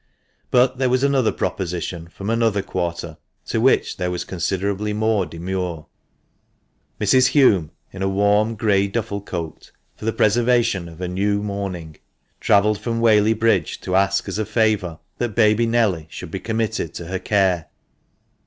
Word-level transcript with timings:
But 0.49 0.79
there 0.79 0.89
was 0.89 1.03
another 1.03 1.31
proposition 1.31 2.07
from 2.07 2.31
another 2.31 2.63
quarter, 2.63 3.17
to 3.45 3.61
which 3.61 3.97
there 3.97 4.09
was 4.09 4.23
considerably 4.23 4.93
more 4.93 5.27
demur. 5.27 5.85
Mrs. 6.99 7.33
Hulme, 7.33 7.69
in 7.93 8.01
a 8.01 8.09
warm, 8.09 8.55
grey 8.55 8.87
duffle 8.87 9.21
cloak, 9.23 9.71
for 9.95 10.05
the 10.05 10.11
preservation 10.11 10.89
of 10.89 10.97
her 10.97 11.07
new 11.07 11.43
mourning, 11.43 11.97
travelled 12.39 12.79
from 12.79 12.99
VVhaley 12.99 13.37
Bridge, 13.37 13.79
to 13.81 13.95
ask 13.95 14.27
as 14.27 14.39
a 14.39 14.45
favour 14.47 14.97
that 15.19 15.35
baby 15.35 15.67
Nelly 15.67 16.07
should 16.09 16.31
be 16.31 16.39
committed 16.39 16.95
to 16.95 17.05
her 17.05 17.19
care. 17.19 17.67